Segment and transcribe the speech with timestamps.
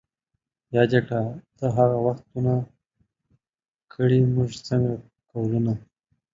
[0.75, 1.21] یاد کړه
[1.57, 2.53] ته هغه وختونه
[3.23, 4.93] ـ کړي موږ څنګه
[5.31, 5.73] قولونه